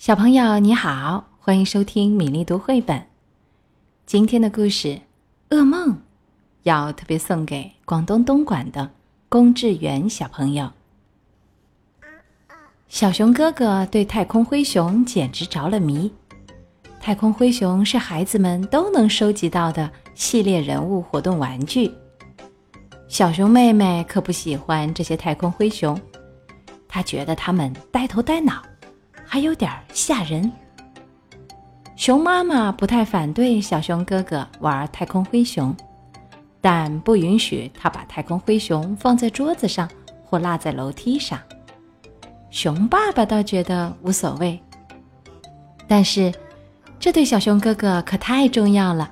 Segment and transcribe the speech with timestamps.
[0.00, 3.06] 小朋友你好，欢迎收听米粒读绘本。
[4.06, 4.88] 今天的故事
[5.50, 5.90] 《噩梦》
[6.62, 8.90] 要特别送给广东东莞的
[9.28, 10.70] 龚志远小朋友。
[12.88, 16.10] 小熊哥哥对太空灰熊简直着了迷。
[16.98, 21.92] 太空灰熊是孩子们都能收集到的系列人物活动玩具。
[23.06, 26.00] 小熊妹妹可不喜欢这些太空灰熊，
[26.88, 28.62] 她觉得它们呆头呆脑。
[29.32, 30.50] 还有点吓人。
[31.94, 35.72] 熊妈妈不太反对小熊哥哥玩太空灰熊，
[36.60, 39.88] 但不允许他把太空灰熊放在桌子上
[40.24, 41.38] 或落在楼梯上。
[42.50, 44.60] 熊爸爸倒觉得无所谓，
[45.86, 46.34] 但是
[46.98, 49.08] 这对小熊哥哥可太重要了，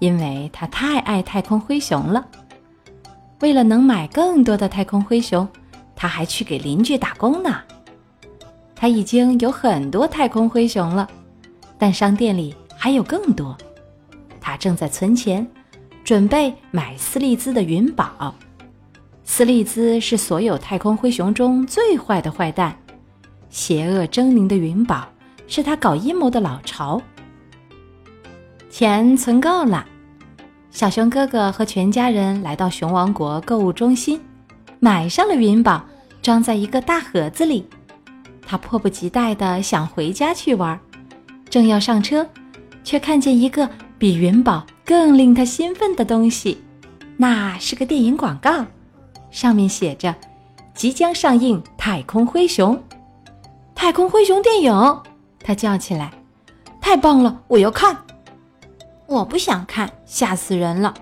[0.00, 2.28] 因为他太爱太空灰熊了。
[3.40, 5.48] 为了能买更多的太空灰熊，
[5.96, 7.58] 他还去给邻居打工呢。
[8.80, 11.06] 他已经有很多太空灰熊了，
[11.76, 13.54] 但商店里还有更多。
[14.40, 15.46] 他正在存钱，
[16.02, 18.34] 准备买斯利兹的云宝。
[19.22, 22.74] 斯利兹是所有太空灰熊中最坏的坏蛋，
[23.50, 25.06] 邪恶狰狞的云宝
[25.46, 27.02] 是他搞阴谋的老巢。
[28.70, 29.84] 钱存够了，
[30.70, 34.18] 小熊哥哥和全家人来到熊王国购物中心，
[34.78, 35.84] 买上了云宝，
[36.22, 37.68] 装在一个大盒子里。
[38.50, 40.76] 他迫不及待地想回家去玩，
[41.48, 42.26] 正要上车，
[42.82, 46.60] 却看见一个比云宝更令他兴奋的东西。
[47.16, 48.66] 那是个电影广告，
[49.30, 50.12] 上面写着
[50.74, 52.82] “即将上映太空灰熊”。
[53.72, 55.00] 太空灰熊电影，
[55.44, 56.12] 他叫起来
[56.82, 57.96] ：“太棒了，我要看！”
[59.06, 60.92] 我不想看，吓死人了。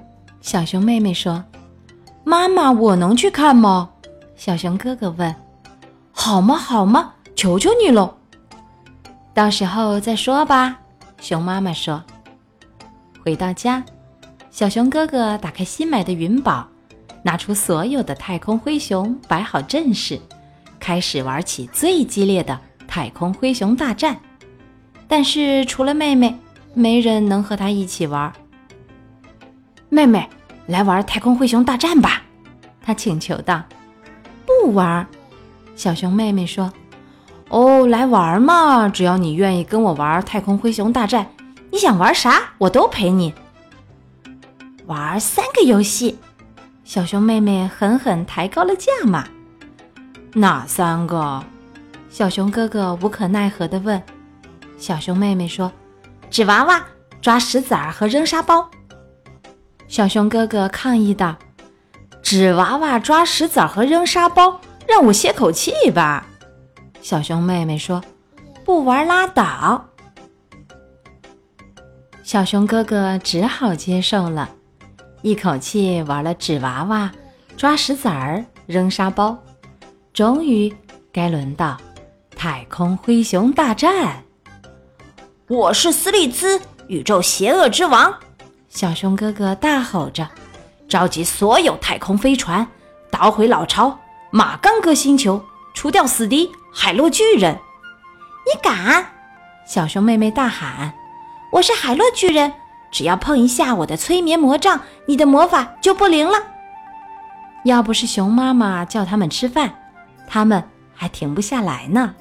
[0.43, 1.43] 小熊妹妹说
[2.25, 3.89] ：“妈妈，我能去看吗？”
[4.37, 5.35] 小熊哥哥问
[6.13, 6.55] ：“好吗？
[6.55, 8.13] 好吗？”求求你喽！
[9.33, 10.77] 到时候再说吧。
[11.21, 12.03] 熊妈妈说。
[13.23, 13.81] 回到家，
[14.51, 16.67] 小熊哥哥打开新买的云宝，
[17.23, 20.19] 拿出所有的太空灰熊，摆好阵势，
[20.81, 24.19] 开始玩起最激烈的太空灰熊大战。
[25.07, 26.37] 但是除了妹妹，
[26.75, 28.33] 没人能和他一起玩。
[29.89, 30.29] 妹妹，
[30.67, 32.21] 来玩太空灰熊大战吧！
[32.83, 33.63] 他请求道。
[34.45, 35.07] 不玩，
[35.77, 36.69] 小熊妹妹说。
[37.49, 38.89] 哦，来玩嘛！
[38.89, 41.27] 只要你愿意跟我玩太空灰熊大战，
[41.71, 43.33] 你想玩啥我都陪你。
[44.87, 46.19] 玩三个游戏，
[46.85, 49.27] 小熊妹妹狠狠抬高了价码。
[50.35, 51.43] 哪三个？
[52.11, 54.03] 小熊哥哥无可奈何地问。
[54.77, 55.73] 小熊妹妹说
[56.31, 56.85] ：“纸娃娃、
[57.21, 58.71] 抓石子儿和扔沙包。”
[59.89, 61.35] 小熊哥哥抗议道
[62.23, 66.27] ：“纸娃娃、抓石子儿和扔沙包，让我歇口气吧。”
[67.01, 68.03] 小熊妹妹说
[68.65, 69.85] ：“不玩拉倒。”
[72.23, 74.51] 小熊哥哥只好接受了，
[75.23, 77.11] 一口气玩了纸娃娃、
[77.57, 79.37] 抓石子儿、扔沙包，
[80.13, 80.71] 终于
[81.11, 81.77] 该轮到
[82.37, 84.23] 太空灰熊大战。
[85.49, 88.13] 我是斯利兹，宇宙邪恶之王！
[88.69, 90.29] 小熊哥哥大吼着，
[90.87, 92.67] 召集所有太空飞船，
[93.11, 93.99] 捣毁老巢
[94.31, 95.43] 马刚哥星球，
[95.75, 96.51] 除掉死敌。
[96.71, 97.59] 海洛巨人，
[98.47, 99.05] 你敢！
[99.67, 100.93] 小熊妹妹大喊
[101.51, 102.53] ：“我是海洛巨人，
[102.93, 106.39] 只要碰一下我的催眠魔杖，你的魔法就不灵了。”
[107.65, 109.75] 要不是熊妈妈叫他们吃饭，
[110.29, 110.63] 他们
[110.95, 112.15] 还停不下来呢。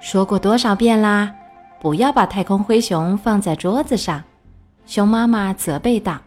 [0.00, 1.32] 说过多少遍啦，
[1.78, 4.24] 不要把太空灰熊放在桌子上。
[4.86, 6.18] 熊妈妈责备道。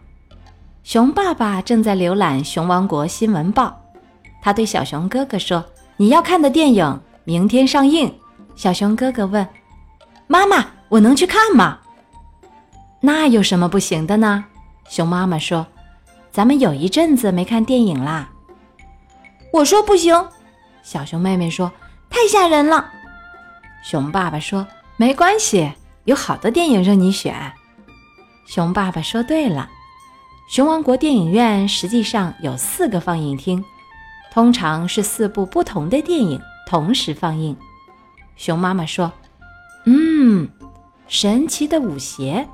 [0.84, 3.78] 熊爸爸正在浏览熊王国新闻报，
[4.40, 5.62] 他对小熊哥哥说。
[6.00, 8.10] 你要看的电影明天上映，
[8.56, 9.46] 小熊哥哥问
[10.26, 11.78] ：“妈妈，我能去看吗？”
[13.02, 14.46] 那有什么不行的呢？
[14.88, 15.66] 熊妈妈说
[16.32, 18.30] ：“咱们有一阵子没看电影啦。”
[19.52, 20.26] 我说不行，
[20.82, 21.70] 小熊妹妹说
[22.08, 22.90] ：“太吓人了。”
[23.84, 25.70] 熊爸爸说：“没关系，
[26.04, 27.52] 有好多电影任你选。”
[28.48, 29.68] 熊爸爸说：“对了，
[30.48, 33.62] 熊王国电影院实际上有四个放映厅。”
[34.32, 37.56] 通常是四部不同的电影同时放映。
[38.36, 39.10] 熊妈妈说
[39.86, 40.48] ：“嗯，
[41.08, 42.46] 神奇的舞鞋，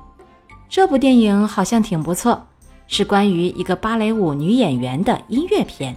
[0.67, 2.41] 这部电影好像挺不错，
[2.87, 5.95] 是关于一个芭蕾舞女演员的音乐片。”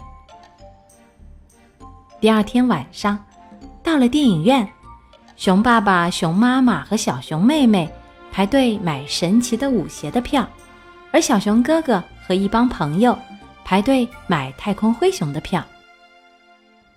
[2.21, 3.19] 第二天晚上，
[3.83, 4.69] 到了电影院，
[5.37, 7.91] 熊爸爸、熊妈妈和小熊妹妹
[8.31, 10.47] 排队买神奇的舞鞋的票，
[11.11, 13.19] 而小熊哥哥和一帮朋友。
[13.71, 15.65] 排队买太空灰熊的票。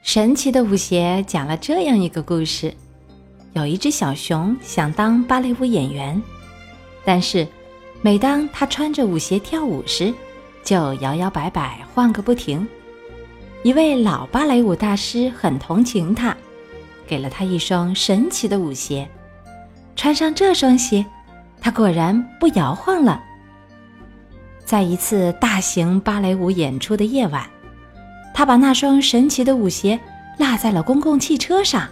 [0.01, 2.73] 神奇的舞鞋讲了这样一个故事：
[3.53, 6.19] 有一只小熊想当芭蕾舞演员，
[7.05, 7.47] 但是
[8.01, 10.11] 每当它穿着舞鞋跳舞时，
[10.63, 12.67] 就摇摇摆摆晃个不停。
[13.61, 16.35] 一位老芭蕾舞大师很同情它，
[17.05, 19.07] 给了它一双神奇的舞鞋。
[19.95, 21.05] 穿上这双鞋，
[21.61, 23.23] 它果然不摇晃了。
[24.65, 27.45] 在一次大型芭蕾舞演出的夜晚，
[28.33, 29.99] 他把那双神奇的舞鞋
[30.39, 31.87] 落在了公共汽车上。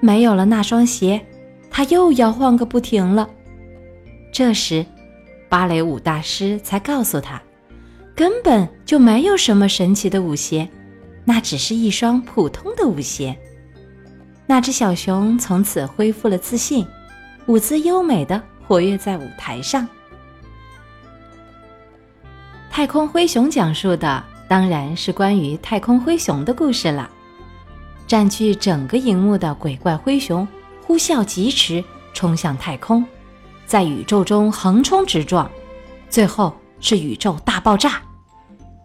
[0.00, 1.20] 没有了那双鞋，
[1.70, 3.28] 他又摇晃个不停了。
[4.32, 4.84] 这时，
[5.48, 7.40] 芭蕾舞大师才告诉他，
[8.14, 10.68] 根本就没有什么神奇的舞鞋，
[11.24, 13.36] 那只是一双普通的舞鞋。
[14.46, 16.86] 那只小熊从此恢复了自信，
[17.46, 19.88] 舞姿优美的活跃在舞台上。
[22.76, 27.08] 太空灰熊讲述的当然是关于太空灰熊的故事了。
[28.06, 30.46] 占据整个荧幕的鬼怪灰熊
[30.82, 31.82] 呼啸疾驰，
[32.12, 33.02] 冲向太空，
[33.64, 35.50] 在宇宙中横冲直撞，
[36.10, 38.02] 最后是宇宙大爆炸。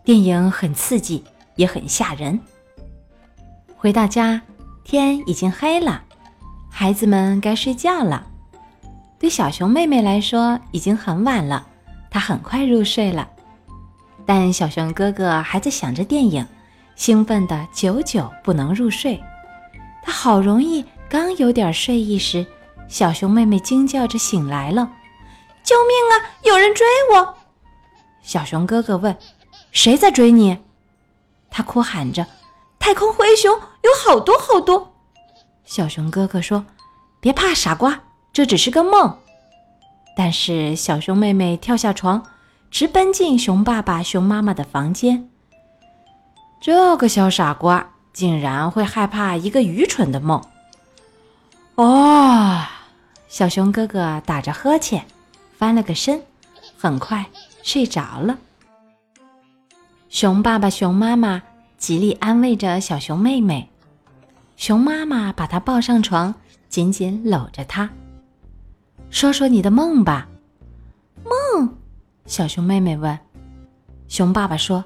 [0.05, 1.21] 电影很刺激，
[1.57, 2.39] 也很吓人。
[3.75, 4.41] 回到家，
[4.85, 6.01] 天已经黑了，
[6.69, 8.25] 孩子们该睡觉了。
[9.19, 11.67] 对小熊妹妹来说，已经很晚了，
[12.09, 13.27] 她很快入睡了。
[14.25, 16.45] 但小熊哥哥还在想着电影。
[16.95, 19.19] 兴奋的久久不能入睡，
[20.03, 22.45] 他好容易刚有点睡意时，
[22.87, 24.87] 小熊妹妹惊叫着醒来了
[25.63, 26.37] ：“救命啊！
[26.43, 27.35] 有人追我！”
[28.21, 29.17] 小熊哥哥问
[29.71, 30.59] ：“谁在追你？”
[31.49, 32.27] 他哭喊着
[32.77, 34.93] ：“太空灰熊有好多好多！”
[35.65, 36.65] 小熊哥哥说
[37.19, 37.99] ：“别怕，傻瓜，
[38.31, 39.17] 这只是个梦。”
[40.15, 42.23] 但是小熊妹妹跳下床，
[42.71, 45.29] 直奔进熊爸爸、熊妈妈的房间。
[46.61, 50.41] 这个小傻瓜竟然会害怕一个愚蠢的梦！
[51.75, 52.61] 哦，
[53.27, 55.05] 小熊哥哥打着呵欠，
[55.57, 56.21] 翻了个身，
[56.77, 57.25] 很快
[57.61, 58.37] 睡着了。
[60.07, 61.43] 熊爸爸、熊妈妈
[61.77, 63.69] 极力安慰着小熊妹妹，
[64.55, 66.33] 熊妈妈把她抱上床，
[66.69, 67.89] 紧紧搂着她，
[69.09, 70.29] 说：“说你的梦吧。”
[72.31, 73.19] 小熊妹妹问。
[74.07, 74.81] 熊爸爸说：“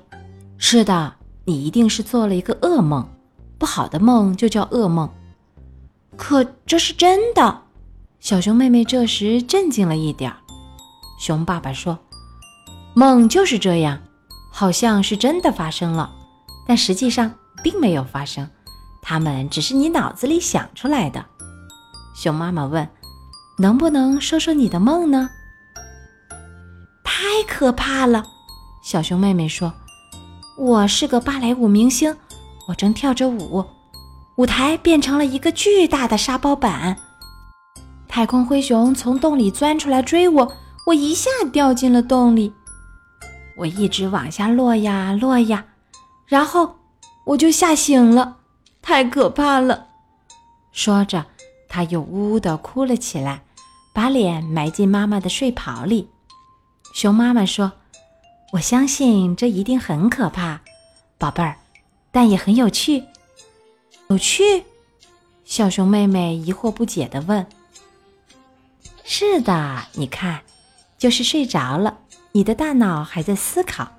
[0.57, 1.13] 是的。”
[1.45, 3.07] 你一定是做了一个噩梦，
[3.59, 5.07] 不好的梦就叫噩梦。
[6.17, 7.61] 可这是真的。
[8.19, 10.37] 小熊妹妹这时镇静了一点儿。
[11.19, 11.99] 熊爸爸说
[12.95, 14.01] ：“梦就是这样，
[14.51, 16.11] 好像是真的发生了，
[16.67, 17.31] 但实际上
[17.63, 18.49] 并没有发生，
[19.03, 21.23] 它们只是你脑子里想出来的。”
[22.17, 22.89] 熊妈妈问
[23.59, 25.29] ：“能不能说说你的梦呢？”
[27.35, 28.25] 太可怕了，
[28.81, 29.73] 小熊妹妹说。
[30.57, 32.15] 我是个芭蕾舞明星，
[32.65, 33.65] 我正跳着舞，
[34.37, 36.95] 舞台变成了一个巨大的沙包板。
[38.07, 40.49] 太空灰熊从洞里钻出来追我，
[40.87, 42.53] 我一下掉进了洞里。
[43.57, 45.65] 我一直往下落呀落呀，
[46.25, 46.77] 然后
[47.25, 48.37] 我就吓醒了，
[48.81, 49.87] 太可怕了。
[50.71, 51.25] 说着，
[51.67, 53.43] 他又呜呜地哭了起来，
[53.93, 56.07] 把脸埋进妈妈的睡袍里。
[56.95, 57.73] 熊妈妈说。
[58.53, 60.61] 我相信这一定很可怕，
[61.17, 61.57] 宝贝儿，
[62.09, 63.03] 但也很有趣。
[64.07, 64.63] 有趣？
[65.43, 67.45] 小熊妹妹疑惑不解地问。
[69.03, 70.39] 是的，你看，
[70.97, 71.97] 就是睡着了，
[72.31, 73.91] 你的大脑还在思考，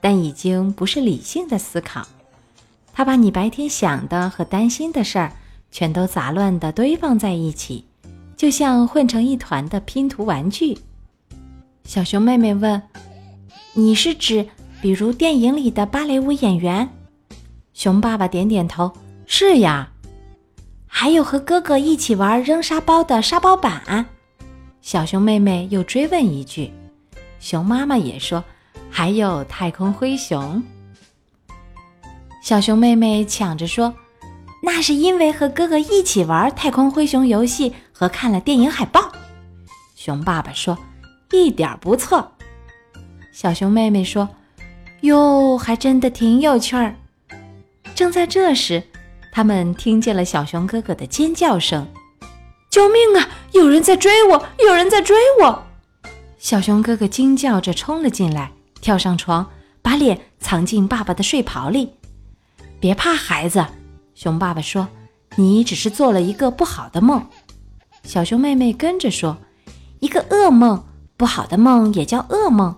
[0.00, 2.04] 但已经不是理性的思考。
[2.92, 5.32] 它把你白天想的和担心的事儿，
[5.70, 7.86] 全都杂乱地堆放在一起，
[8.36, 10.76] 就像混成一团的拼图玩具。
[11.84, 12.80] 小熊妹妹问。
[13.72, 14.48] 你是指，
[14.82, 16.88] 比如电影里的芭蕾舞演员？
[17.72, 18.92] 熊爸爸点点头
[19.26, 19.88] ：“是呀。”
[20.92, 24.04] 还有和哥哥一起玩扔沙包的沙包板。
[24.82, 26.72] 小熊妹妹又追问一句。
[27.38, 28.42] 熊妈妈也说
[28.90, 30.60] ：“还有太空灰熊。”
[32.42, 33.94] 小熊妹妹抢着说
[34.64, 39.12] ：“那是因为和哥哥一起玩太空灰熊游戏和看了电影海报。”
[39.94, 40.76] 熊爸爸说
[41.32, 42.32] ：“一点不错。”
[43.32, 44.28] 小熊妹妹说
[45.02, 46.94] ：“哟，还真的挺有趣儿。”
[47.94, 48.82] 正在这时，
[49.32, 51.86] 他们听见了小熊哥哥的尖叫声
[52.70, 53.28] ：“救命啊！
[53.52, 54.46] 有人在追我！
[54.64, 55.64] 有人在追我！”
[56.38, 59.46] 小熊哥哥惊叫着冲了进来，跳上床，
[59.82, 61.90] 把脸藏进爸爸的睡袍里。
[62.80, 63.64] “别怕，孩子。”
[64.14, 64.88] 熊爸爸说
[65.36, 67.26] ，“你只是做了一个不好的梦。”
[68.04, 69.36] 小熊妹妹跟着说
[70.00, 70.82] ：“一个噩梦，
[71.20, 72.74] 不好的梦也叫噩梦。”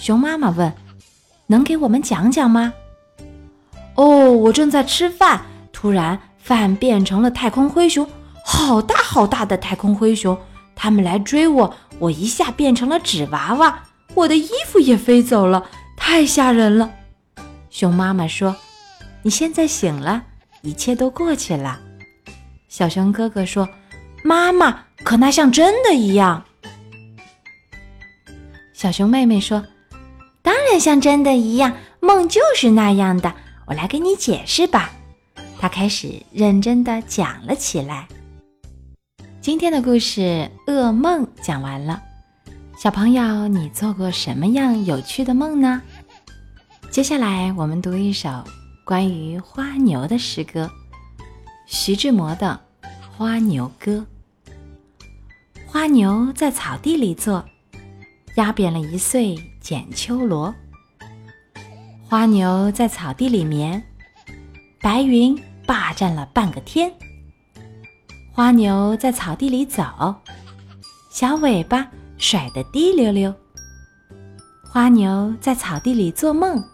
[0.00, 0.72] 熊妈妈问
[1.46, 2.72] ：“能给我们讲讲吗？”
[3.94, 5.42] 哦，我正在吃饭，
[5.72, 8.04] 突然饭变成了太空灰熊，
[8.44, 10.36] 好大好大的太空灰熊，
[10.74, 15.64] 他们来追我，我一下变成了纸娃娃，我的衣服也飞走了，
[15.96, 16.90] 太吓人了。
[17.70, 18.56] 熊妈妈说
[19.22, 20.24] ：“你现在醒了，
[20.62, 21.78] 一切都过去了。”
[22.68, 23.68] 小熊哥哥说
[24.24, 26.42] ：“妈妈，可那像真的一样。”
[28.82, 29.64] 小熊妹妹说
[30.42, 33.32] ：“当然像真的一样，梦就是那样的。
[33.64, 34.90] 我来给你解释吧。”
[35.60, 38.08] 她开始认真的讲了起来。
[39.40, 42.02] 今天的故事《噩梦》讲完了，
[42.76, 45.80] 小朋友，你做过什么样有趣的梦呢？
[46.90, 48.28] 接下来我们读一首
[48.84, 50.68] 关于花牛的诗歌，
[51.66, 52.58] 徐志摩的
[53.16, 54.04] 《花牛歌》。
[55.68, 57.44] 花牛在草地里坐。
[58.36, 60.54] 压扁了一穗剪秋萝，
[62.08, 63.82] 花牛在草地里眠，
[64.80, 66.90] 白云霸占了半个天。
[68.32, 70.14] 花牛在草地里走，
[71.10, 71.86] 小尾巴
[72.16, 73.34] 甩得滴溜溜。
[74.64, 76.64] 花牛在草地里做梦，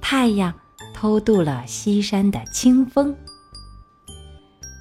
[0.00, 0.52] 太阳
[0.92, 3.16] 偷渡了西山的清风。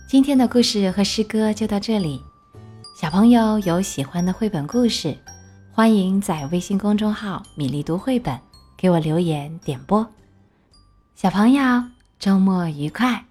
[0.10, 2.20] 今天的故事和诗歌就到这里，
[3.00, 5.16] 小朋友有喜欢的绘本故事。
[5.76, 8.40] 欢迎在微信公众号“米粒读绘本”
[8.78, 10.08] 给我留言点播，
[11.16, 11.84] 小朋友
[12.18, 13.26] 周末愉快。